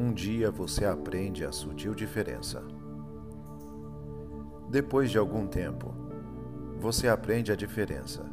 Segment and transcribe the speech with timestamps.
[0.00, 2.62] Um dia você aprende a sutil diferença.
[4.70, 5.92] Depois de algum tempo,
[6.78, 8.24] você aprende a diferença.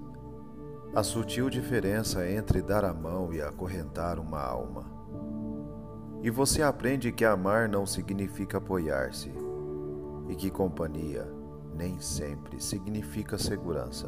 [0.94, 4.86] A sutil diferença entre dar a mão e acorrentar uma alma.
[6.22, 9.34] E você aprende que amar não significa apoiar-se,
[10.30, 11.28] e que companhia
[11.74, 14.08] nem sempre significa segurança.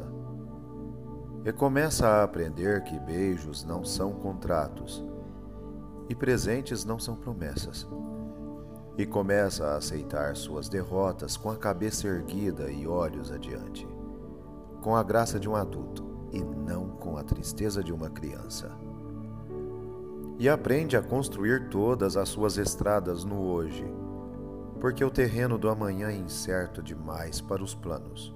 [1.44, 5.07] E começa a aprender que beijos não são contratos
[6.08, 7.86] e presentes não são promessas.
[8.96, 13.86] E começa a aceitar suas derrotas com a cabeça erguida e olhos adiante,
[14.82, 18.70] com a graça de um adulto e não com a tristeza de uma criança.
[20.38, 23.84] E aprende a construir todas as suas estradas no hoje,
[24.80, 28.34] porque o terreno do amanhã é incerto demais para os planos.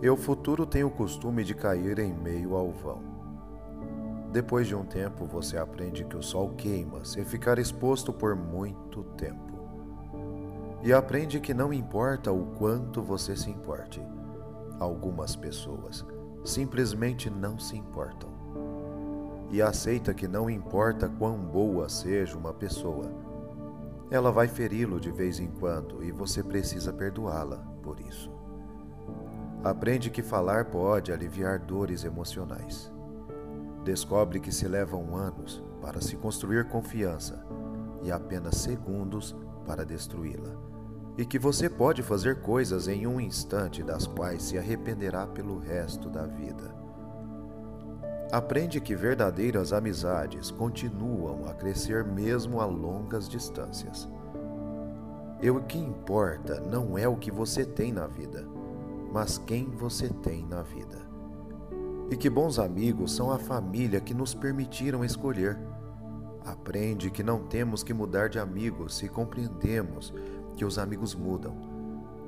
[0.00, 3.11] E o futuro tem o costume de cair em meio ao vão.
[4.32, 9.04] Depois de um tempo, você aprende que o sol queima se ficar exposto por muito
[9.14, 9.52] tempo.
[10.82, 14.02] E aprende que não importa o quanto você se importe,
[14.80, 16.02] algumas pessoas
[16.42, 18.30] simplesmente não se importam.
[19.50, 23.12] E aceita que não importa quão boa seja uma pessoa,
[24.10, 28.32] ela vai feri-lo de vez em quando e você precisa perdoá-la por isso.
[29.62, 32.90] Aprende que falar pode aliviar dores emocionais
[33.84, 37.44] Descobre que se levam anos para se construir confiança
[38.02, 39.34] e apenas segundos
[39.66, 40.56] para destruí-la.
[41.18, 46.08] E que você pode fazer coisas em um instante das quais se arrependerá pelo resto
[46.08, 46.74] da vida.
[48.30, 54.08] Aprende que verdadeiras amizades continuam a crescer mesmo a longas distâncias.
[55.42, 58.46] E o que importa não é o que você tem na vida,
[59.12, 61.11] mas quem você tem na vida
[62.10, 65.58] e que bons amigos são a família que nos permitiram escolher.
[66.44, 70.12] Aprende que não temos que mudar de amigos se compreendemos
[70.56, 71.54] que os amigos mudam.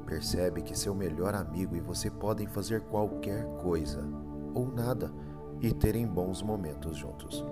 [0.07, 4.07] Percebe que seu melhor amigo e você podem fazer qualquer coisa
[4.55, 5.13] ou nada
[5.61, 7.45] e terem bons momentos juntos.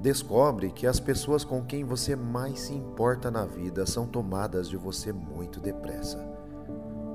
[0.00, 4.76] Descobre que as pessoas com quem você mais se importa na vida são tomadas de
[4.76, 6.37] você muito depressa.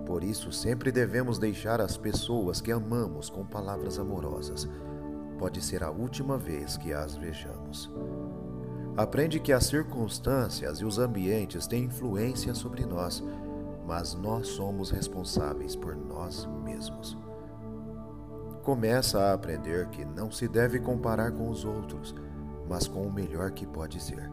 [0.06, 4.68] Por isso, sempre devemos deixar as pessoas que amamos com palavras amorosas.
[5.38, 7.90] Pode ser a última vez que as vejamos.
[8.98, 13.24] Aprende que as circunstâncias e os ambientes têm influência sobre nós,
[13.88, 17.18] mas nós somos responsáveis por nós mesmos.
[18.62, 22.14] Começa a aprender que não se deve comparar com os outros,
[22.70, 24.32] mas com o melhor que pode ser.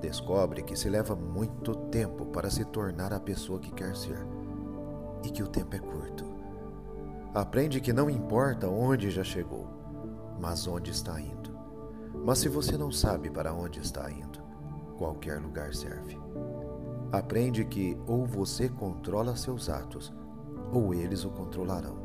[0.00, 4.24] Descobre que se leva muito tempo para se tornar a pessoa que quer ser
[5.24, 6.24] e que o tempo é curto.
[7.34, 9.66] Aprende que não importa onde já chegou,
[10.40, 11.52] mas onde está indo.
[12.24, 14.40] Mas se você não sabe para onde está indo,
[14.96, 16.16] qualquer lugar serve.
[17.10, 20.12] Aprende que ou você controla seus atos,
[20.72, 22.04] ou eles o controlarão.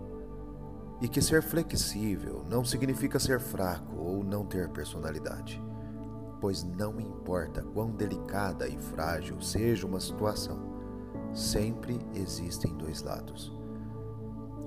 [1.01, 5.63] E que ser flexível não significa ser fraco ou não ter personalidade,
[6.41, 10.78] pois não importa quão delicada e frágil seja uma situação,
[11.33, 13.51] sempre existem dois lados.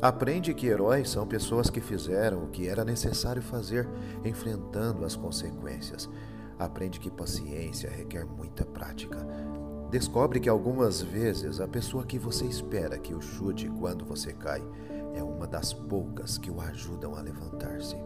[0.00, 3.88] Aprende que heróis são pessoas que fizeram o que era necessário fazer,
[4.24, 6.10] enfrentando as consequências.
[6.58, 9.24] Aprende que paciência requer muita prática.
[9.90, 14.62] Descobre que algumas vezes a pessoa que você espera que o chute quando você cai
[15.14, 17.96] é uma das poucas que o ajudam a levantar-se.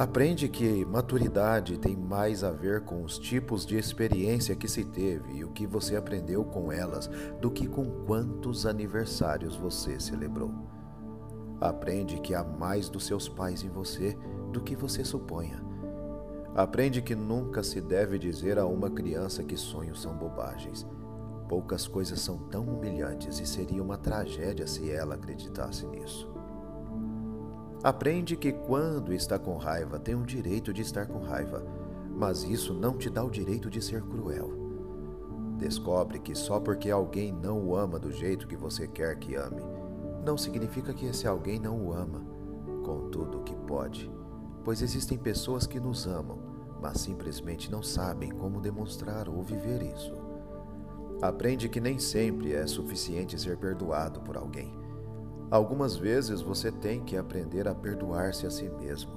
[0.00, 5.34] Aprende que maturidade tem mais a ver com os tipos de experiência que se teve
[5.34, 7.06] e o que você aprendeu com elas
[7.38, 10.50] do que com quantos aniversários você celebrou.
[11.60, 14.16] Aprende que há mais dos seus pais em você
[14.50, 15.62] do que você suponha.
[16.54, 20.86] Aprende que nunca se deve dizer a uma criança que sonhos são bobagens.
[21.46, 26.39] Poucas coisas são tão humilhantes e seria uma tragédia se ela acreditasse nisso.
[27.82, 31.64] Aprende que quando está com raiva tem o direito de estar com raiva,
[32.14, 34.52] mas isso não te dá o direito de ser cruel.
[35.56, 39.62] Descobre que só porque alguém não o ama do jeito que você quer que ame,
[40.26, 42.22] não significa que esse alguém não o ama,
[42.84, 44.10] com tudo o que pode,
[44.62, 46.38] pois existem pessoas que nos amam,
[46.82, 50.12] mas simplesmente não sabem como demonstrar ou viver isso.
[51.22, 54.79] Aprende que nem sempre é suficiente ser perdoado por alguém
[55.50, 59.10] Algumas vezes você tem que aprender a perdoar-se a si mesmo.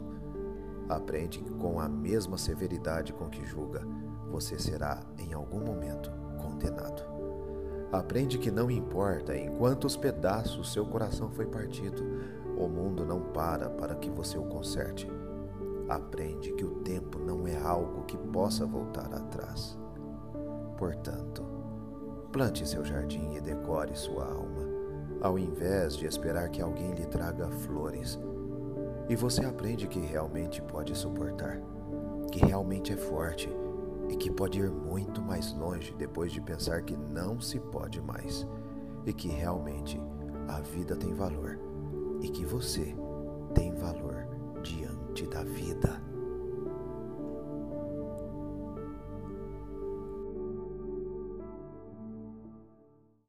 [0.89, 3.81] Aprende que com a mesma severidade com que julga,
[4.31, 7.03] você será, em algum momento, condenado.
[7.91, 12.03] Aprende que não importa em quantos pedaços seu coração foi partido,
[12.57, 15.07] o mundo não para para que você o conserte.
[15.89, 19.77] aprende que o tempo não é algo que possa voltar atrás.
[20.77, 21.43] Portanto,
[22.31, 24.63] plante seu jardim e decore sua alma,
[25.23, 28.19] ao invés de esperar que alguém lhe traga flores.
[29.09, 31.61] E você aprende que realmente pode suportar,
[32.29, 33.49] que realmente é forte
[34.09, 38.45] e que pode ir muito mais longe depois de pensar que não se pode mais
[39.05, 39.99] e que realmente
[40.47, 41.57] a vida tem valor
[42.21, 42.95] e que você
[43.55, 44.27] tem valor
[44.61, 46.12] diante da vida.